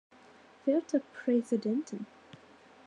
Werte 0.65 0.99
Präsidenten! 1.13 2.07